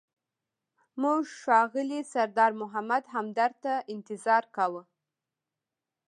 موږ 1.01 1.23
ښاغلي 1.41 2.01
سردار 2.13 2.51
محمد 2.61 3.03
همدرد 3.13 3.55
ته 3.63 3.73
انتظار 3.93 4.43
کاوه. 4.55 4.83